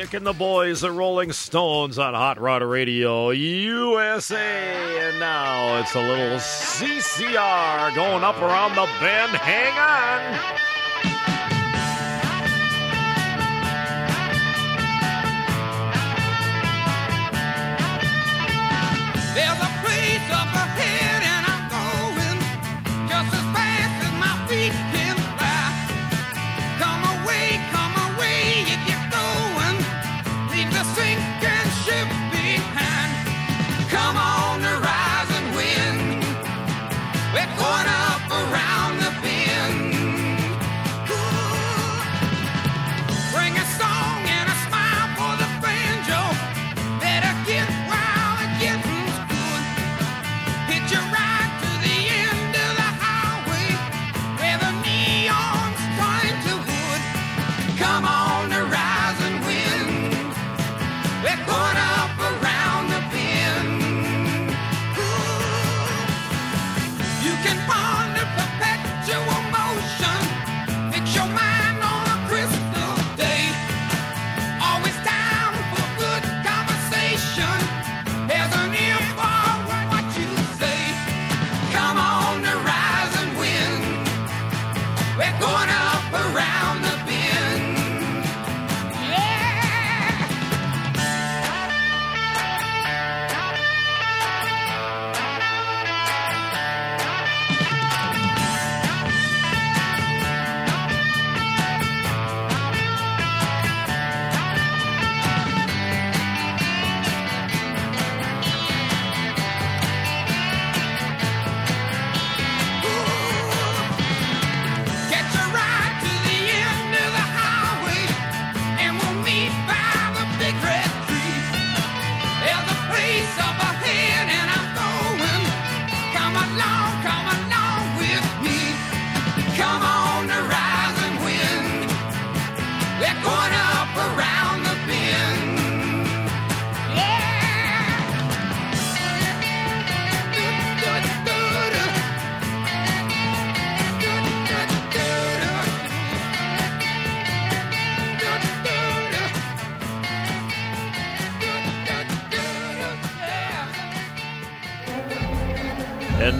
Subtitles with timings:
[0.00, 5.10] Vic and the boys, the Rolling Stones on Hot Rod Radio USA.
[5.10, 9.32] And now it's a little CCR going up around the bend.
[9.32, 10.59] Hang on.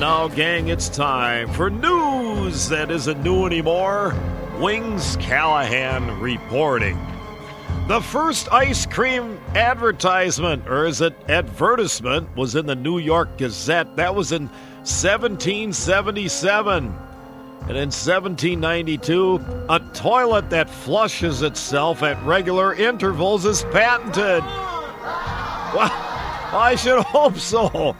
[0.00, 4.14] Now, gang, it's time for news that isn't new anymore.
[4.58, 6.98] Wings Callahan reporting.
[7.86, 13.94] The first ice cream advertisement, or is it advertisement, was in the New York Gazette.
[13.96, 14.44] That was in
[14.84, 16.84] 1777.
[16.84, 16.94] And
[17.68, 19.38] in 1792,
[19.68, 24.42] a toilet that flushes itself at regular intervals is patented.
[25.74, 25.92] Well,
[26.52, 27.94] I should hope so.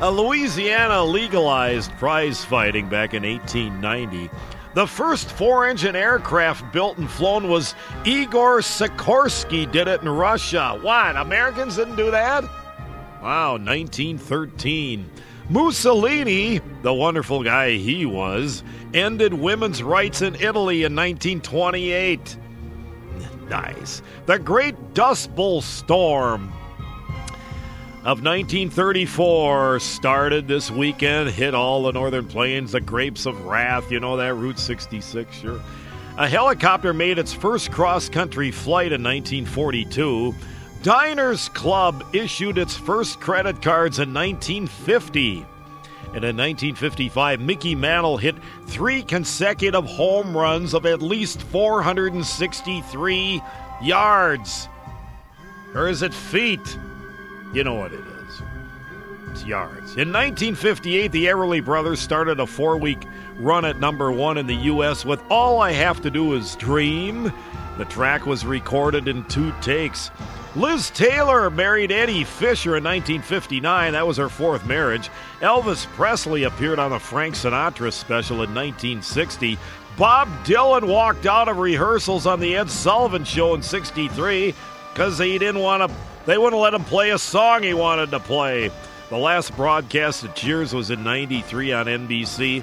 [0.00, 4.30] Uh, Louisiana legalized prize fighting back in 1890.
[4.74, 7.74] The first four-engine aircraft built and flown was
[8.04, 10.78] Igor Sikorsky did it in Russia.
[10.80, 11.16] What?
[11.16, 12.44] Americans didn't do that?
[13.20, 15.10] Wow, 1913.
[15.48, 18.62] Mussolini, the wonderful guy he was,
[18.94, 22.36] ended women's rights in Italy in 1928.
[23.48, 24.02] Nice.
[24.26, 26.52] The Great Dust Bowl Storm
[28.08, 34.00] of 1934 started this weekend, hit all the northern plains, the grapes of wrath, you
[34.00, 35.60] know that Route 66, sure.
[36.16, 40.34] A helicopter made its first cross country flight in 1942.
[40.82, 45.44] Diners Club issued its first credit cards in 1950.
[46.14, 48.36] And in 1955, Mickey Mantle hit
[48.68, 53.42] three consecutive home runs of at least 463
[53.82, 54.66] yards.
[55.74, 56.78] Or is it feet?
[57.52, 58.42] You know what it is.
[59.30, 59.96] It's yards.
[59.96, 63.06] In 1958, the Everly Brothers started a four week
[63.38, 65.04] run at number one in the U.S.
[65.04, 67.32] with All I Have to Do Is Dream.
[67.78, 70.10] The track was recorded in two takes.
[70.56, 73.92] Liz Taylor married Eddie Fisher in 1959.
[73.92, 75.08] That was her fourth marriage.
[75.40, 79.58] Elvis Presley appeared on the Frank Sinatra special in 1960.
[79.96, 84.54] Bob Dylan walked out of rehearsals on the Ed Sullivan Show in 63
[84.92, 85.96] because he didn't want to
[86.28, 88.70] they wouldn't let him play a song he wanted to play.
[89.08, 92.62] The last broadcast of Cheers was in 93 on NBC.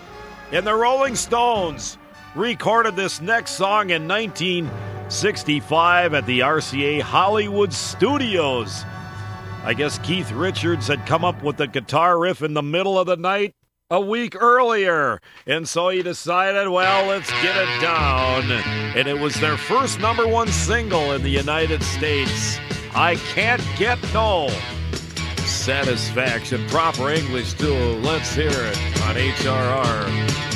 [0.51, 1.98] And the Rolling Stones
[2.36, 8.84] recorded this next song in 1965 at the RCA Hollywood Studios.
[9.63, 13.07] I guess Keith Richards had come up with the guitar riff in the middle of
[13.07, 13.55] the night
[13.89, 15.19] a week earlier.
[15.48, 18.43] And so he decided, well, let's get it down.
[18.95, 22.60] And it was their first number one single in the United States.
[22.97, 24.47] I can't get no
[25.39, 26.65] satisfaction.
[26.69, 27.75] Proper English, too.
[28.01, 30.54] Let's hear it on HRR.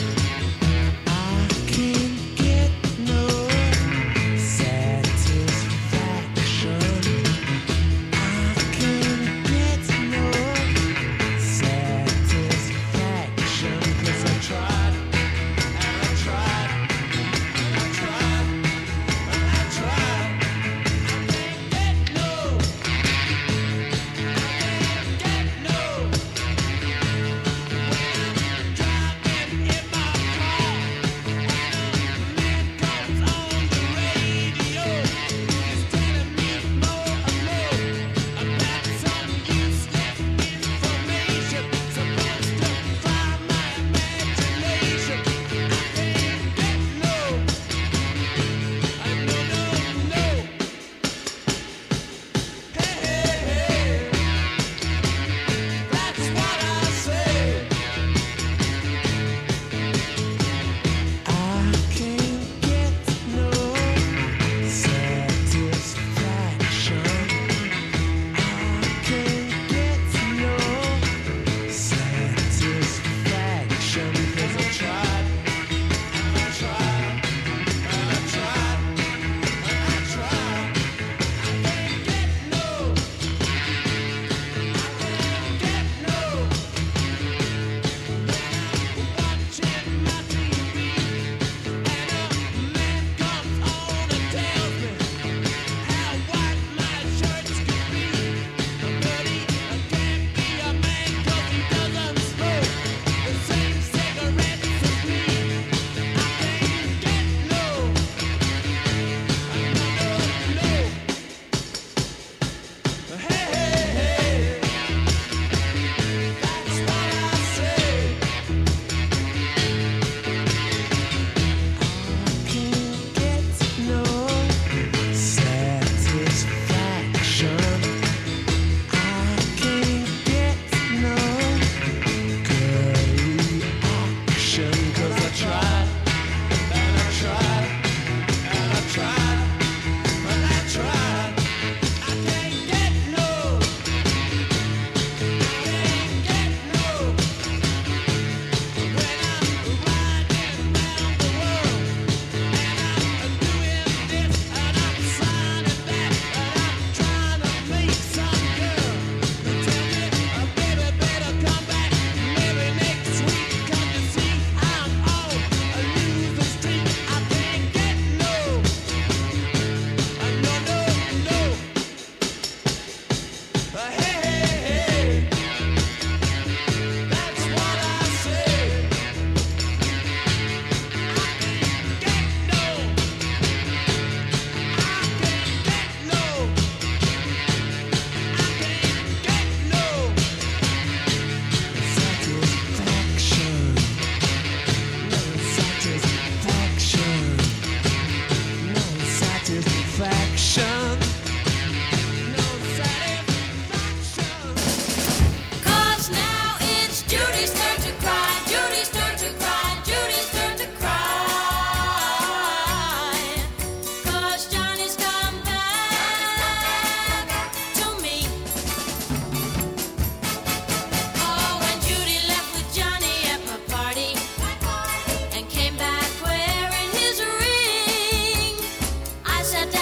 [229.52, 229.79] I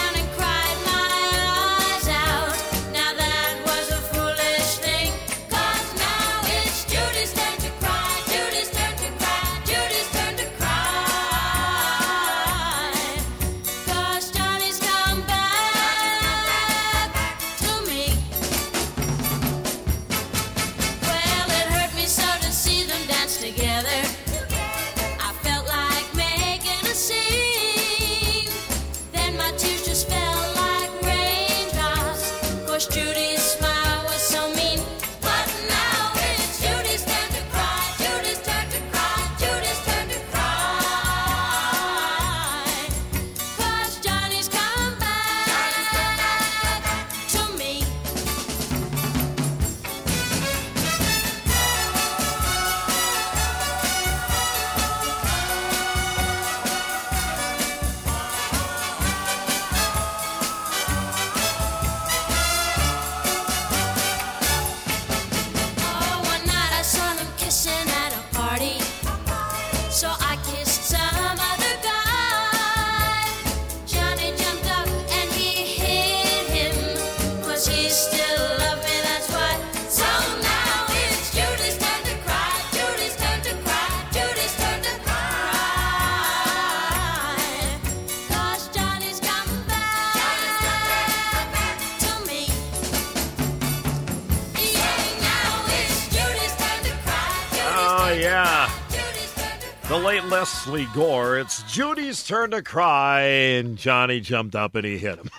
[100.67, 101.37] Lesley Gore.
[101.37, 105.29] It's Judy's turn to cry, and Johnny jumped up and he hit him.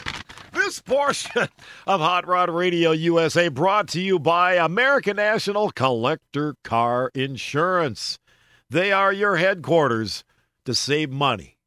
[0.52, 1.46] this portion
[1.86, 8.18] of Hot Rod Radio USA brought to you by American National Collector Car Insurance.
[8.70, 10.24] They are your headquarters
[10.64, 11.58] to save money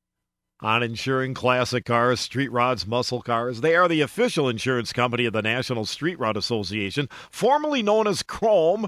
[0.60, 3.62] on insuring classic cars, street rods, muscle cars.
[3.62, 8.24] They are the official insurance company of the National Street Rod Association, formerly known as
[8.24, 8.88] Chrome.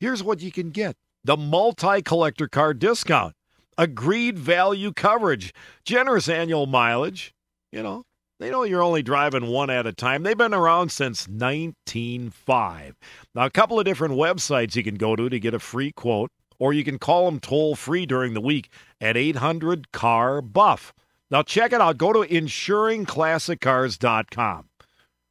[0.00, 3.36] Here's what you can get the multi collector car discount,
[3.78, 7.34] agreed value coverage, generous annual mileage.
[7.70, 8.04] You know,
[8.38, 10.24] they know you're only driving one at a time.
[10.24, 12.96] They've been around since 1905.
[13.34, 16.30] Now, a couple of different websites you can go to to get a free quote,
[16.58, 20.92] or you can call them toll free during the week at 800 CAR Buff.
[21.30, 21.98] Now, check it out.
[21.98, 24.68] Go to insuringclassiccars.com.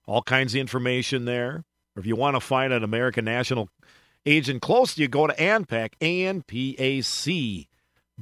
[0.07, 1.63] All kinds of information there.
[1.95, 3.69] Or if you want to find an American National
[4.25, 7.67] agent close to you, go to ANPAC, A-N-P-A-C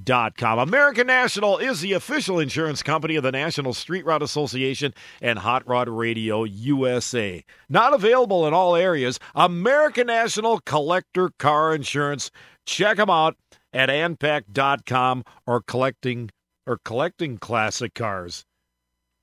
[0.06, 0.60] com.
[0.60, 5.68] American National is the official insurance company of the National Street Rod Association and Hot
[5.68, 7.44] Rod Radio USA.
[7.70, 9.20] Not available in all areas.
[9.36, 12.32] American National Collector Car Insurance.
[12.66, 13.36] Check them out
[13.74, 16.30] at anpac.com or collecting
[16.66, 18.46] or collecting classic cars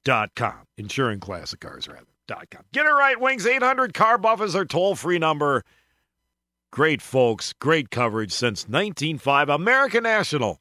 [0.04, 0.64] dot com.
[0.76, 2.06] Insuring classic cars rather.
[2.26, 2.62] Dot com.
[2.72, 3.46] Get it right, Wings.
[3.46, 5.62] 800 car buff is our toll free number.
[6.72, 9.48] Great folks, great coverage since 1905.
[9.48, 10.60] American National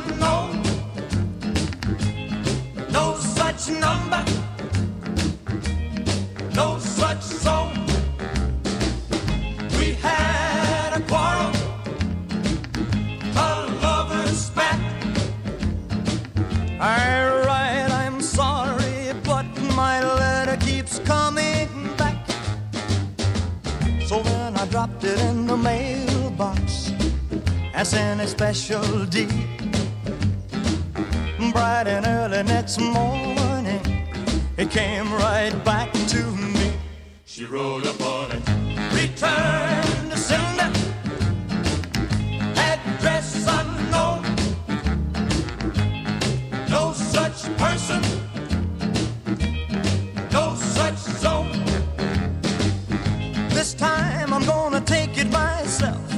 [3.79, 4.23] Number.
[6.55, 7.73] No such zone.
[9.77, 11.51] We had a quarrel.
[13.35, 13.49] A
[13.81, 14.79] lover's spat.
[16.79, 22.17] I write, I'm sorry, but my letter keeps coming back.
[24.05, 26.91] So then I dropped it in the mailbox
[27.73, 29.47] and sent a special deed.
[31.53, 33.37] Bright and early next morning,
[34.61, 36.73] it came right back to me.
[37.25, 38.47] She rode upon it.
[38.93, 40.71] Return to sender.
[42.69, 44.21] Address unknown.
[46.69, 48.01] No such person.
[50.31, 51.65] No such zone.
[53.49, 56.10] This time I'm gonna take it myself.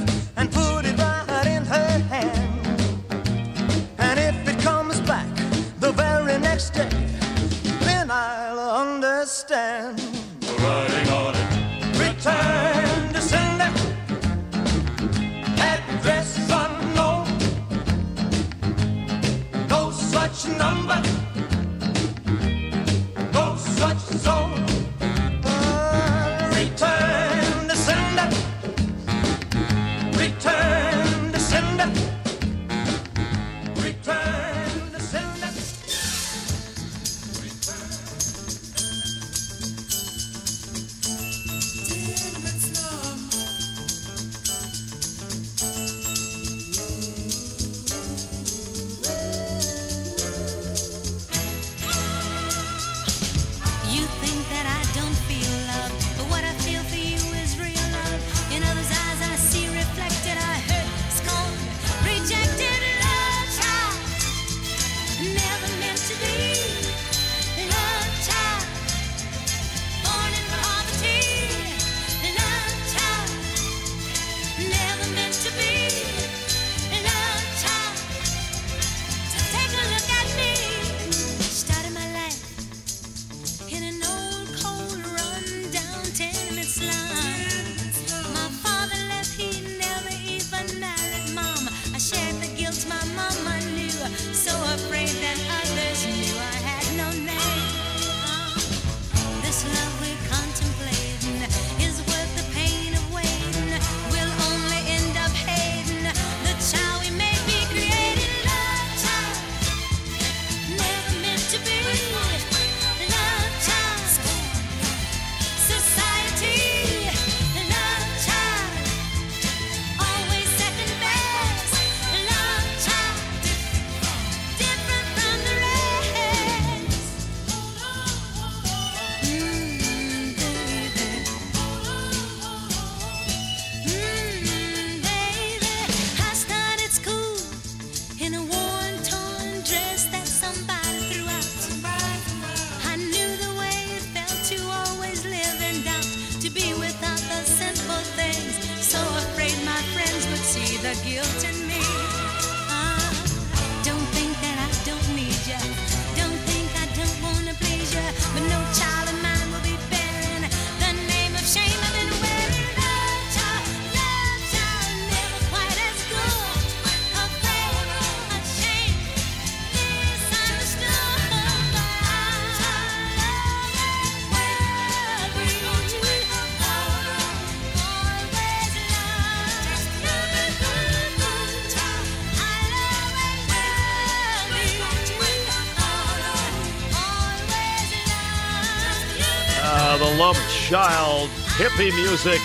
[190.18, 192.40] Loved child, hippie music.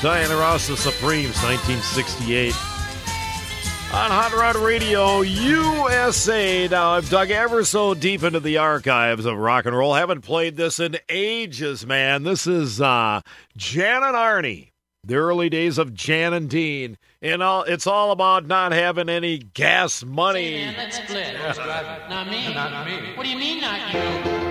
[0.00, 2.54] Diana Ross, The Supremes, 1968.
[3.92, 6.68] On Hot Rod Radio USA.
[6.68, 9.94] Now, I've dug ever so deep into the archives of rock and roll.
[9.94, 12.22] Haven't played this in ages, man.
[12.22, 13.22] This is uh,
[13.56, 14.70] Jan and Arnie,
[15.02, 16.96] the early days of Jan and Dean.
[17.20, 20.58] And all, it's all about not having any gas money.
[20.58, 21.34] Hey man, let's split.
[22.08, 22.54] Not me.
[22.54, 23.16] Not me.
[23.16, 24.41] What do you mean, not you?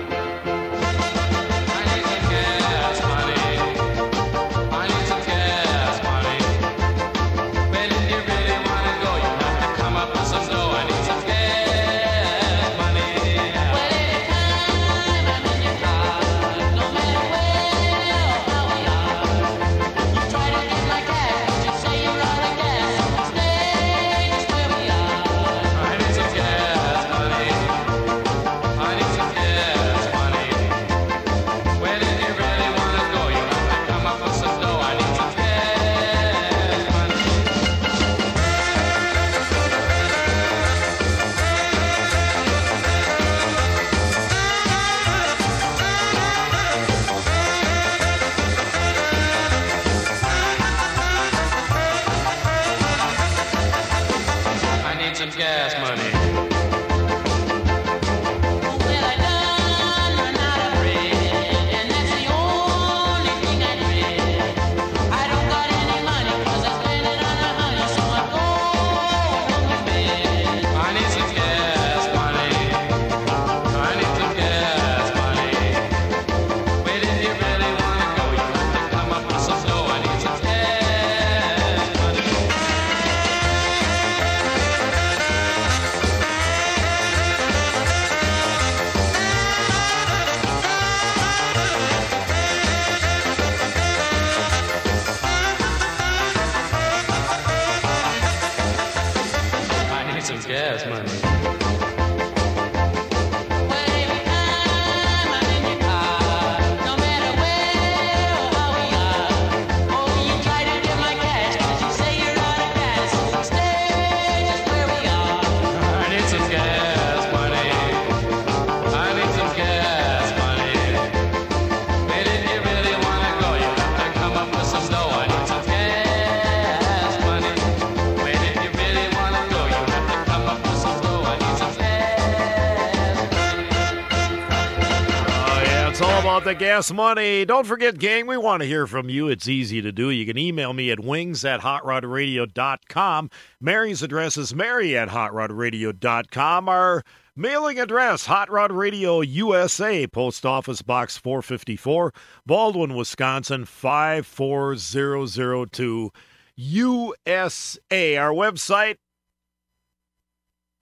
[136.52, 137.46] The gas money.
[137.46, 139.28] Don't forget, gang, we want to hear from you.
[139.28, 140.10] It's easy to do.
[140.10, 143.30] You can email me at wings at hotrodradio.com.
[143.58, 146.68] Mary's address is mary at hotrodradio.com.
[146.68, 147.02] Our
[147.34, 152.12] mailing address, Hot Rod Radio USA, Post Office Box 454,
[152.44, 156.10] Baldwin, Wisconsin 54002,
[156.56, 158.16] USA.
[158.16, 158.96] Our website,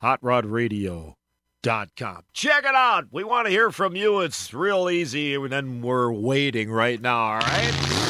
[0.03, 1.15] hotrodradio.com.
[2.33, 3.07] Check it out.
[3.11, 4.21] We want to hear from you.
[4.21, 8.10] It's real easy, and then we're waiting right now, all right?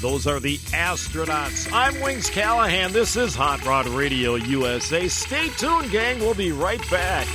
[0.00, 1.68] Those are the astronauts.
[1.72, 2.92] I'm Wings Callahan.
[2.92, 5.08] This is Hot Rod Radio USA.
[5.08, 6.20] Stay tuned, gang.
[6.20, 7.26] We'll be right back.